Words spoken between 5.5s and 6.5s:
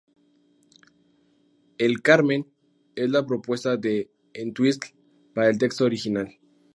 el texto original.